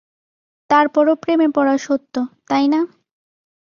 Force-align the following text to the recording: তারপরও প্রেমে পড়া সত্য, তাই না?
তারপরও 0.69 1.13
প্রেমে 1.23 1.47
পড়া 1.55 1.75
সত্য, 1.85 2.15
তাই 2.49 2.65
না? 2.73 2.79